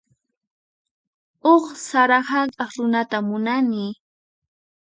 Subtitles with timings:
[1.45, 3.85] Huk sara hank'aq runata munani.